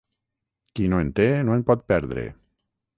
Qui 0.79 0.87
no 0.93 1.03
en 1.03 1.13
té 1.21 1.29
no 1.51 1.57
en 1.59 1.69
pot 1.71 1.87
perdre. 1.95 2.29